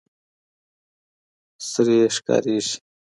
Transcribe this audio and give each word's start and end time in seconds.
سرې 1.69 1.99
ښكاريږي 2.15 2.75